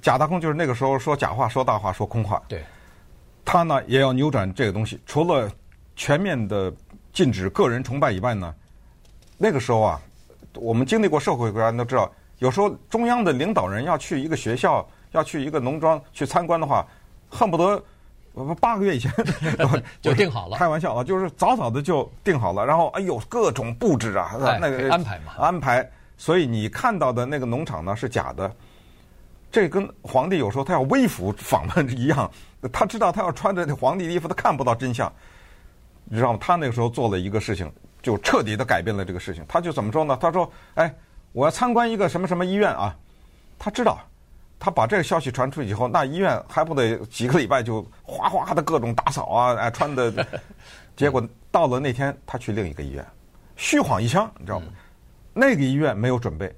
[0.00, 2.42] 假大空就是那个时候说假话、说大话、说空话。
[2.48, 2.64] 对，
[3.44, 5.50] 他呢也要扭转这个东西，除了
[5.94, 6.72] 全面的
[7.12, 8.52] 禁止个人崇拜以外呢，
[9.38, 10.00] 那个时候啊，
[10.54, 16.86] 我们经历过社会国家都知道，有时候中央的领导人要去一个学校、要去一个农庄去参观的话，
[17.28, 17.82] 恨不得。
[18.60, 19.12] 八个月以前
[20.02, 25.88] 就定好了，开玩笑啊，就是早早的就定好了，然后哎呦各种布置啊，那个安排嘛，安排。
[26.16, 28.50] 所以你看到的那个农场呢是假的，
[29.50, 32.30] 这跟皇帝有时候他要微服访问一样，
[32.72, 35.12] 他知道他要穿着那皇帝的衣服，他看不到真相，
[36.04, 36.38] 你知道吗？
[36.40, 37.70] 他那个时候做了一个事情，
[38.00, 39.44] 就彻底的改变了这个事情。
[39.48, 40.16] 他就怎么说呢？
[40.20, 40.94] 他说：“哎，
[41.32, 42.96] 我要参观一个什么什么医院啊。”
[43.58, 43.98] 他知道。
[44.64, 50.26] 他把这个消息传出去以后，那医院还不得几个礼拜就哗哗的各种打扫啊，哎，穿的，
[50.96, 53.06] 结果到了那天，他去另一个医院，
[53.56, 54.68] 虚晃一枪，你知道吗？
[55.34, 56.50] 那个医院没有准备，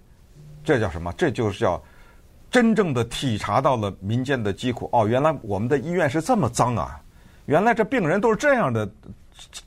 [0.63, 1.13] 这叫什么？
[1.15, 1.83] 这就是叫
[2.49, 4.89] 真正的体察到了民间的疾苦。
[4.93, 7.01] 哦，原来我们的医院是这么脏啊！
[7.47, 8.89] 原来这病人都是这样的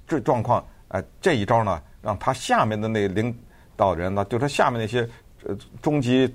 [0.07, 0.65] 这状况。
[0.87, 3.37] 哎，这一招呢，让他下面的那领
[3.75, 5.05] 导人呢，就他下面那些
[5.45, 6.33] 呃中级。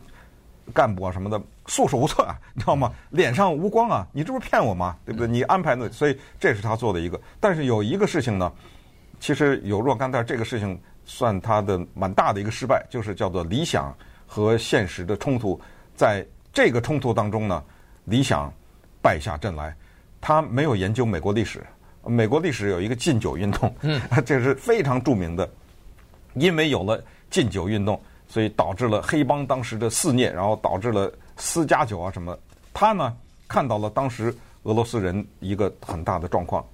[0.72, 2.92] 干部啊什么的束手无策啊， 你知道吗？
[3.10, 4.96] 脸上无光啊，你这不是骗我吗？
[5.04, 5.28] 对不对？
[5.28, 7.20] 你安排的，所以这是他做的一个。
[7.40, 8.50] 但是有一个事情呢，
[9.20, 13.94] 其实有若干，但是这个事情算他的蛮大的一个失败，就是叫做理想
[14.26, 15.60] 和现实的冲突。
[15.94, 17.62] 在这个冲突当中呢，
[18.04, 18.52] 理想
[19.02, 19.74] 败下阵来。
[20.20, 21.62] 他没有研究美国历史，
[22.06, 25.46] 美国历史有一个禁酒运动，嗯， 这是非常著名的，
[26.34, 28.00] 因为有了禁酒运动。
[28.34, 32.36] 所以导致了黑帮当时的肆虐，然后导致了私家酒啊什么。
[32.72, 33.16] 他呢
[33.46, 36.66] 看到了当时俄罗斯人一个很大的状况，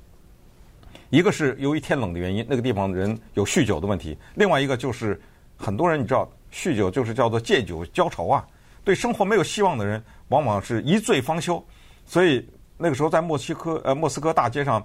[1.10, 5.20] 一个是由于天冷的原因，那个地方的人有酗酒的问题；另外一个就是
[5.54, 8.42] 很多人你知道，酗酒就是叫做借酒浇愁啊，
[8.82, 11.62] 对生活没有希望的人，往往是一醉方休。
[12.06, 14.82] 所以那个时候在莫西科呃莫斯科大街上，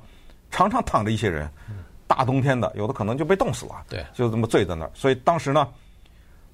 [0.52, 1.50] 常常躺着一些人，
[2.06, 4.92] 大冬天的，有的可能就被冻死了，对，就这么醉在那儿。
[4.94, 5.66] 所以当时呢。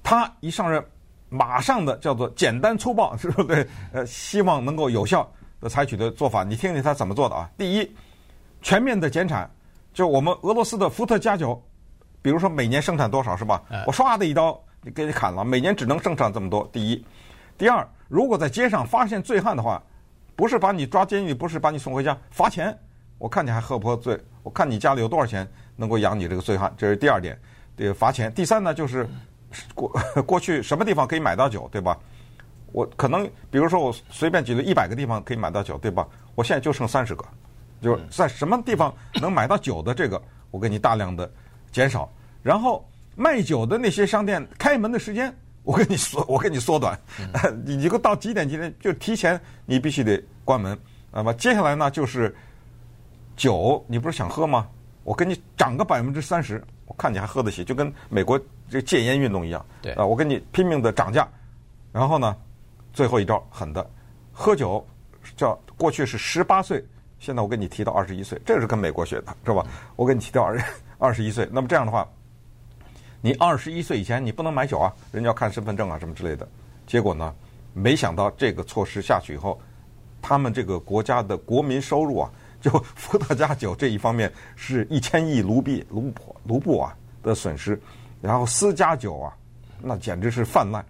[0.02, 0.84] 他一上任，
[1.28, 3.66] 马上的叫做简单粗暴，是不对？
[3.92, 5.26] 呃，希望能够有效
[5.60, 7.48] 的采取的做法，你听听他怎么做的啊？
[7.56, 7.94] 第一，
[8.60, 9.48] 全面的减产，
[9.94, 11.62] 就我们俄罗斯的伏特加酒，
[12.20, 13.62] 比如说每年生产多少是吧？
[13.86, 16.68] 我唰的一刀你给你砍了，每年只能生产这么多。
[16.72, 17.06] 第一，
[17.56, 19.82] 第二，如果在街上发现醉汉的话，
[20.34, 22.76] 不是把你抓监狱，不是把你送回家，罚钱。
[23.18, 24.20] 我看你还喝不喝醉？
[24.42, 27.40] 我看你家里有多少钱能够养你这个醉汉，这是第二点，
[27.76, 28.32] 得罚钱。
[28.34, 29.08] 第三呢，就是。
[29.74, 29.92] 过
[30.26, 31.98] 过去什么地方可以买到酒，对吧？
[32.72, 36.06] 我可能比如说我随便举了一百个地方可以买到酒，对吧？
[36.34, 37.24] 我现在就剩三十个，
[37.80, 41.30] 就是在什么地方能买到酒的这个，我给你大量的
[41.70, 42.10] 减少。
[42.42, 46.98] 然后卖酒的那些商店开门的时间，我给你缩， 我给你缩短。
[47.64, 50.76] 你一个到几点几点就提前，你必须得关门。
[51.12, 52.34] 那么接下来呢，就是
[53.36, 54.66] 酒，你不是想喝吗？
[55.04, 58.38] 我给你涨个百分之三十，我看你还喝得起，就跟美国。
[58.70, 61.28] 这戒烟运动一样，对啊，我跟你拼命的涨价，
[61.92, 62.34] 然后呢，
[62.94, 63.86] 最后一招狠的，
[64.32, 64.82] 喝酒
[65.36, 66.82] 叫过去是十八岁，
[67.18, 69.66] 现在我给你提到二十一岁，这是跟美国学的，是吧？
[69.94, 70.58] 我给你提到二
[70.96, 72.08] 二十一岁，那么这样的话，
[73.20, 76.48] 你二十一岁以前你不能买酒啊，人家要看身份证啊什么之类的。
[76.86, 77.34] 结果呢，
[77.74, 79.60] 没想到这个措施下去以后，
[80.22, 82.30] 他们这个国家的国民收入啊，
[82.62, 87.78] 就伏特加酒这一方面是一千亿卢币卢布卢布啊的损失。
[88.22, 89.34] 然后私家酒啊，
[89.82, 90.82] 那简直是泛滥。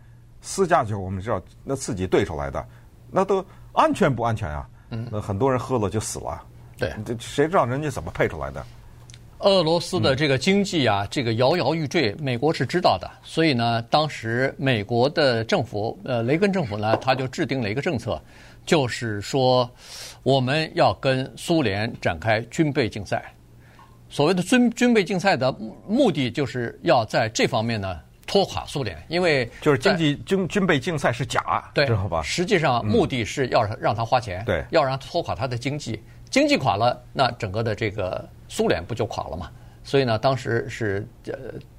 [0.42, 2.64] 私家酒我们知道，那自己兑出来的，
[3.10, 4.68] 那都安全不安全啊？
[4.90, 6.42] 嗯，那很多人喝了就死了。
[6.76, 8.64] 对，这谁知道人家怎么配出来的？
[9.38, 13.10] 俄罗斯的这个经济啊，这个摇摇欲坠，美国是知道的。
[13.24, 18.22] 所以呢，当时美国的政府，呃，雷根政府呢，他就制定了一个政策，
[18.64, 19.70] 就是说
[20.22, 23.22] 我们要跟苏联展开军备竞赛。
[24.08, 25.50] 所谓的军军备竞赛的
[25.88, 32.22] 目的，就是要在这方面呢拖垮苏联，因为就是经济军军备竞赛是假，对，知道吧？
[32.22, 35.98] 实际上目的是要让他花钱，对，要让他拖垮他的经济，
[36.28, 39.50] 经济垮了，那整个的这个苏联不就垮了嘛？
[39.82, 41.32] 所以呢，当时是呃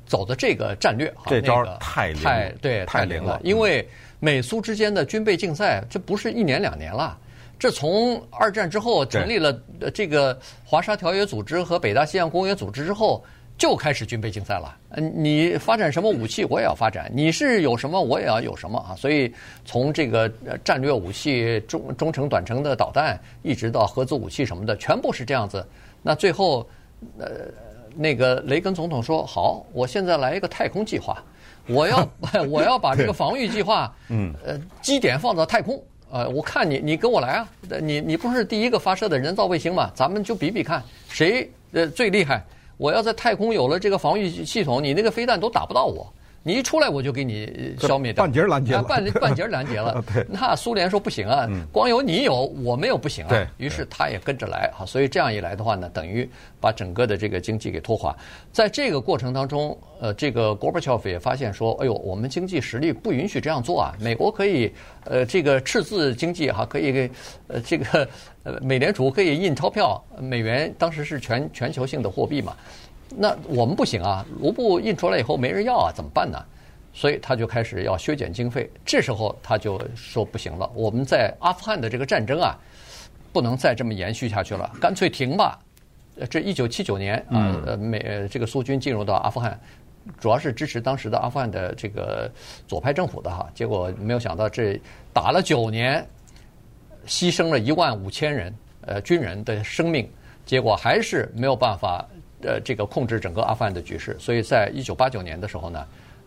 [0.05, 3.87] 走的这个战略，这招太太对太灵了，因为
[4.23, 7.19] 美苏之间的军备竞赛，这不是一年两年了。
[7.59, 9.51] 这从二战之后成立了
[9.93, 13.21] 这个华沙条约组织和北大西洋公约组织之后，
[13.57, 14.77] 就开始军备竞赛了。
[14.91, 18.95] 嗯，你发展什么武器，我也要发展；你是有什么，我也要有什么啊。
[18.95, 19.29] 所以
[19.65, 20.31] 从这个
[20.63, 25.67] 战略武器、中中程、短程的导弹，一直到核子武器什么的，全部是这样子。
[26.01, 26.65] 那最后，
[27.17, 27.27] 呃，
[27.93, 31.21] 那个雷根总统说：“好，我现在来一个太空计划，
[31.67, 32.07] 我要
[32.49, 37.49] 我要把这个防御计划，嗯，呃，基点放到太空。”呃，我看你，你跟我来啊！
[37.81, 39.89] 你你不是第一个发射的人造卫星嘛？
[39.95, 42.45] 咱们就比比看谁呃最厉害。
[42.77, 46.13] 我要在太空有了这个防御系统，你那个飞弹都打不到我。
[46.45, 50.03] 你一出来我就给你消灭掉，半截拦截了，半半截拦截了。
[50.13, 53.47] 对，那苏联说不行啊，光有你有，我没有不行啊。
[53.57, 56.29] 于是他也跟着来啊，所以这样一来的话呢，等于
[56.59, 58.13] 把整个的这个经济给拖垮。
[58.51, 63.95] 在这个过程当中，呃，这个 Gorbachev 也发现说，哎呦，我们经济实力不允许这样做啊。
[64.01, 64.69] 美国可以，
[65.05, 67.11] 呃，这个赤字经济哈，可以给，
[67.47, 68.07] 呃，这个
[68.43, 72.53] 呃，美联储可以印钞票，美元当时是全全球性的货币嘛。
[73.15, 76.43] 那我们不行啊，卢布印出来以后没人要啊，怎么办呢？
[76.95, 78.69] 所以他就开始要削减经费。
[78.85, 82.55] 这时候他就说不行了，我们在阿富汗的这个战争啊，
[83.31, 85.59] 不能再这么延续下去了，干脆停吧。
[86.29, 89.59] 这一九七九年啊，呃，美这个苏军进入到阿富汗，
[90.19, 92.31] 主要是支持当时的阿富汗的这个
[92.67, 93.49] 左派政府的哈。
[93.55, 94.79] 结果没有想到，这
[95.11, 96.07] 打了九年，
[97.07, 100.07] 牺牲了一万五千人呃军人的生命，
[100.45, 102.07] 结果还是没有办法。
[102.43, 105.85] 呃，这个控制整个阿富汗的局势，所以在一九八九年的时候呢，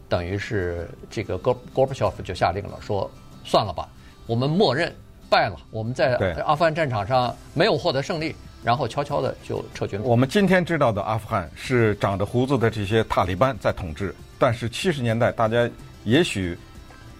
[0.08, 3.10] 等于是这个戈戈巴乔夫就下令了，说
[3.44, 3.88] 算了吧，
[4.26, 4.94] 我们默认
[5.28, 10.06] 败了，我们在阿富汗战场上没有获得胜利，然后悄悄的就撤军了。
[10.06, 15.68] 我们今天知道的阿富汗是长着胡子的这些塔利班在统治，但是七十年代大家
[16.04, 16.56] 也许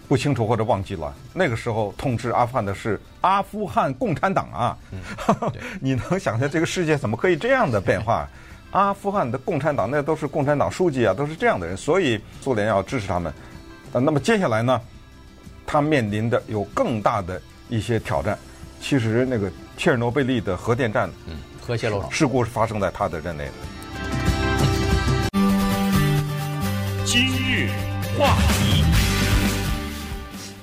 [0.07, 4.77] 不清楚或者忘记了，那个时候统治阿富汗的是阿富汗共产党啊！
[4.91, 4.99] 嗯、
[5.81, 8.27] 你能想象这个世界怎么可以这样的变化？
[8.77, 13.33] 阿富汗的共产党那都是共产党书记啊，都是这样的人，所以苏联要支持他们。
[13.91, 14.79] 呃，那么接下来呢，
[15.65, 18.37] 他面临的有更大的一些挑战。
[18.79, 23.51] 其实那个切尔诺贝利的核电站，嗯，核泄漏事故是发生在他的任内的。
[27.03, 27.71] 今日
[28.15, 28.56] 话题，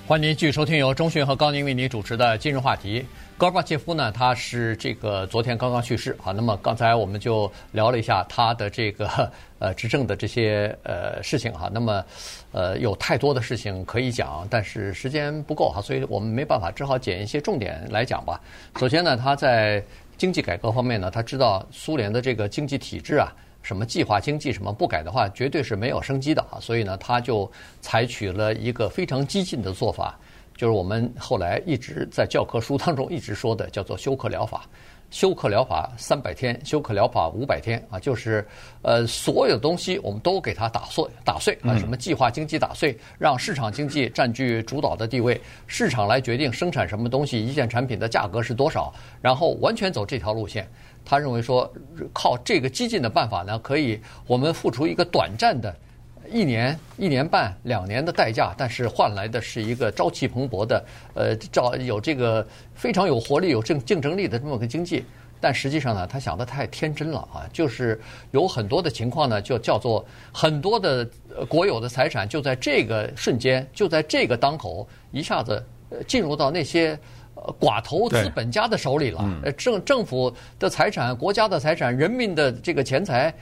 [0.07, 3.01] 欢迎您继续收听由中讯和高宁为您主持的《今日话题》。
[3.39, 6.31] 戈尔巴切夫呢，他是这个昨天刚刚去世好。
[6.31, 11.71] 那么刚才我们就聊了一下他的这个 呃执政的这些呃事情哈。
[11.73, 12.05] 那么
[12.53, 18.39] 呃有太多的事情可以讲，但是时间不够哈，所以我们没办法，只好捡一些重点来讲吧。
[18.79, 19.83] 首先呢，他在
[20.19, 23.33] 经济改革方面呢，他知道苏联的这个经济体制啊，
[23.65, 26.61] 什么计划经济什么不改的话，绝对是没有生机的啊。
[26.61, 27.51] 所以呢，他就
[27.81, 30.17] 采取了一个非常激进的做法。
[30.57, 34.65] 就是我们后来一直在教科书当中一直说的，叫做休克疗法。
[35.15, 38.45] 休克疗法三百天，休克疗法五百天啊，就是
[38.83, 50.69] 呃所有东西我们都给它打碎打碎啊，什么计划经济打碎，让市场经济占据主导的地位，市场来决定生产什么东西，一件产品的价格是多少，然后完全走这条路线。
[51.05, 51.73] 他认为说，
[52.13, 55.73] 靠这个激进的办法呢，可以我们付出一个短暂的。
[56.35, 62.45] 一年、一年半、两年的代价，但是换来的是一个朝气蓬勃的，呃，照有这个
[62.75, 65.05] 非常有活力、有竞竞争力的这么个经济。
[65.41, 67.47] 但实际上呢，他想的太天真了啊！
[67.53, 68.01] 就是
[68.33, 71.09] 有很多的情况呢，就叫做很多的
[71.49, 75.65] 国有的财产就在这个瞬间，就在这个当口，一下子
[76.05, 76.99] 进入到那些
[77.61, 79.41] 寡头资本家的手里了。
[79.45, 83.33] 呃，政政府的财产、国家的财产、人民的这个钱财、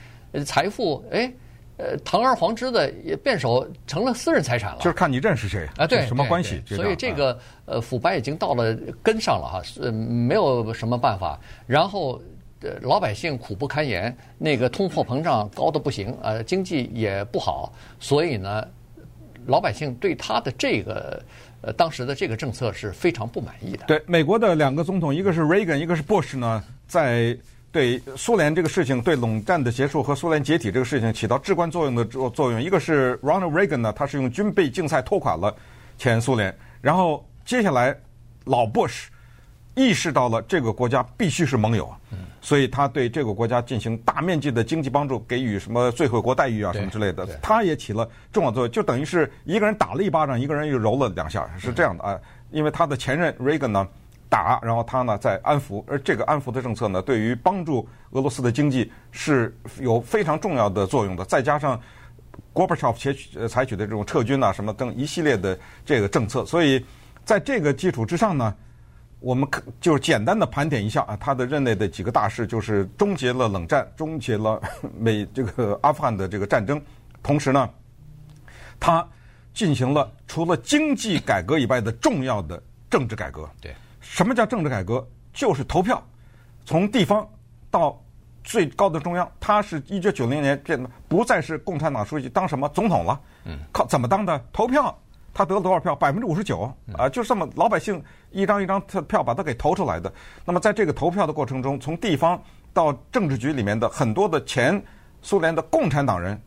[0.45, 1.33] 财富，哎。
[1.83, 6.61] 呃，堂而皇之的也变手成了私人财产了，就是看你认识谁啊，对，什么关系？
[6.65, 11.37] 所以这个呃腐败已经到了根上了哈，呃，没有什么办法。
[11.67, 12.21] 然后
[12.61, 18.65] 呃，老百姓苦不堪言，那个通货膨胀高的不行，呃，经济也不好，所以呢，
[19.45, 21.21] 老百姓对他的这个
[21.59, 23.85] 呃当时的这个政策是非常不满意的。
[23.87, 27.37] 对，美国的两个总统，一个是 Reagan，一个是 Bush 呢，在。
[27.73, 32.61] 对苏联这个事情，对冷战的结束和苏联解体这个事情起到至关作用的作作用。
[32.61, 35.53] 一个是 Ronald Reagan 呢，他是用军备竞赛拖垮了
[35.97, 36.55] 前苏联。
[36.81, 37.97] 然后接下来
[38.45, 39.05] 老 Bush
[39.73, 41.91] 意识到了这个国家必须是盟友，
[42.41, 48.71] 所以他对这个国家进行大面积的经济帮助，给予什么最惠国待遇啊什么之类的，他也起了重要作用。
[48.71, 52.19] 就等于是一个人打了一巴掌，一个人又揉了两下，是这样的啊。
[52.51, 53.87] 因为他的前任 Reagan 呢。
[54.33, 61.23] 打，然后他呢在安抚，而这个安抚的政策呢，对于帮助俄罗斯的经济是有非常重要的作用的。
[61.25, 61.79] 再加上
[62.51, 66.83] 戈巴乔采取采取的这种撤军啊，什么等一系列的这个政策，所以
[67.23, 68.55] 在这个基础之上呢，
[69.19, 74.59] 我们可就简单的盘点一下啊，他的任内的几个大事，就是终结了冷战，终结了
[74.97, 76.81] 美这个阿富汗的这个战争，
[77.21, 77.69] 同时呢，
[78.79, 79.07] 他
[79.53, 83.47] 进行了除了经济改革以外的重要的政治改革。
[83.61, 83.71] 对。
[84.13, 85.03] 什么叫政治改革？
[85.33, 85.99] 就是投票，
[86.65, 87.27] 从地方
[87.71, 87.99] 到
[88.43, 89.27] 最高的中央。
[89.39, 93.19] 他是一九九零年变得不再是共产党书记，当什么总统了？
[93.45, 94.39] 嗯，靠怎么当的？
[94.53, 94.95] 投票，
[95.33, 95.95] 他得了多少票？
[95.95, 100.13] 百分之五十九啊，就这么老百姓一张一张票把他给投出来的。
[100.45, 102.39] 那么在这个投票的过程中，从地方
[102.71, 104.79] 到政治局里面的很多的前
[105.23, 106.39] 苏联的共产党人，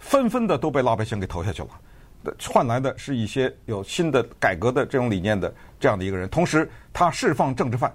[0.00, 1.68] 纷纷的都被老百姓给投下去了。
[2.48, 7.94] 换来的是一些有新的改革的这种理念的这样的一个人，同时他释放政治犯。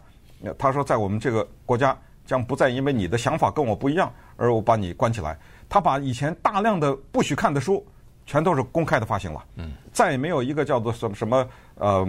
[0.59, 5.35] 他说，在我们这个国家将不再因为你的想法跟我不一样而我把你关起来。
[5.67, 7.83] 他把以前大量的不许看的书
[8.27, 12.05] 全都是公开的发行了，嗯，再也没有一个叫做什么什么呃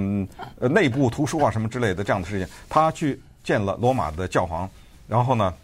[0.68, 2.46] 内部图书啊什么之类的这样的事情。
[2.68, 4.68] 他去见了罗马的教皇，
[5.08, 5.54] 然后呢，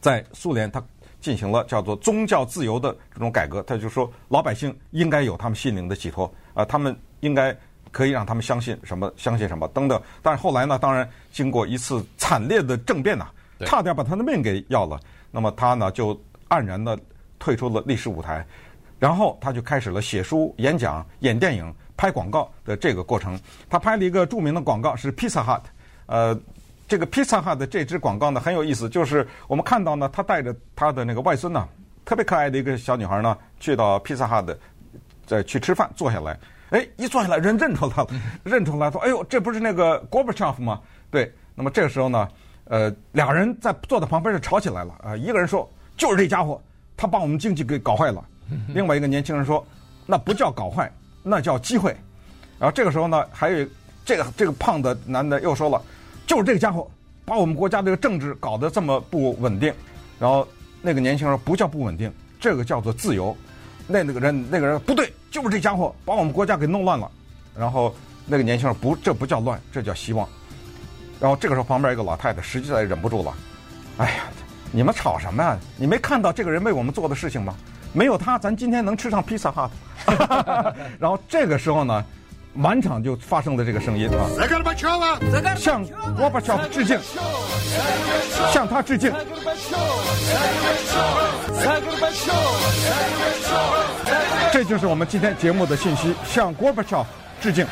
[0.00, 0.82] 在苏联他。
[1.20, 7.56] 进行了叫做宗教自由的这种改革，他就说老百姓应该有他们心灵的寄托啊，他们应该
[7.94, 9.98] 可以让他们相信什么，相信什么等等。
[10.20, 13.28] 但是后来呢，当然经过一次惨烈的政变呐，
[13.64, 14.98] 差点把他的命给要了。
[15.30, 16.98] 那么他呢就黯然的
[17.38, 18.44] 退出了历史舞台，
[18.98, 23.38] 然后他就开始了写书、演讲、演电影、拍广告的这个过程。
[23.70, 25.62] 他拍了一个著名的广告是 Pizza Hut，
[26.06, 26.38] 呃。
[26.86, 31.66] 这个 Pizza Hut 的这支广告呢很有意思，就是我们看到呢，他带着他的那个外孙呢，
[32.04, 34.54] 特别可爱的一个小女孩呢，去到 Pizza Hut，
[35.24, 36.38] 再去吃饭，坐下来，
[36.70, 38.08] 哎，一坐下来，人认出来了，
[38.42, 41.32] 认出来说：“哎呦，这不是那个 Gorbachev 吗？”对。
[41.54, 42.28] 那么这个时候呢，
[42.64, 45.16] 呃，俩人在坐在旁边就吵起来了啊。
[45.16, 46.60] 一个人说：“就是这家伙，
[46.96, 48.24] 他把我们经济给搞坏了。”
[48.74, 49.64] 另外一个年轻人说
[50.04, 50.92] ：“那不叫搞坏，
[51.22, 51.96] 那叫机会。”
[52.58, 53.66] 然后这个时候呢，还有
[54.04, 55.80] 这个这个胖的男的又说了
[56.26, 56.90] ：“就是这个家伙
[57.24, 59.72] 把我们国家这个政治搞得这么不稳定。”
[60.18, 60.46] 然后
[60.82, 63.36] 那个年轻人说：“不叫不稳定，这个叫做自由。”
[63.86, 67.10] 那那个人那个人不对，就是这家伙把我们国家给弄乱了。
[67.58, 67.92] 然后
[68.24, 70.28] 那个年轻人不，这不叫乱，这叫希望。
[71.18, 73.34] 然后这个时候，旁边一个老太太实际在忍不住了，
[73.98, 74.24] 哎呀，
[74.70, 75.58] 你们吵什么呀？
[75.76, 77.52] 你没看到这个人为我们做的事情吗？
[77.92, 79.68] 没有他，咱今天能吃上披萨哈。
[81.00, 82.04] 然后这个时候呢，
[82.54, 84.30] 满场就发生了这个声音啊，
[85.56, 85.84] 向
[86.16, 86.98] 郭伯乔夫致敬，
[88.52, 89.12] 向他致敬。
[94.52, 97.08] 这就是我们今天节目的信息，向郭伯乔夫
[97.40, 97.66] 致敬。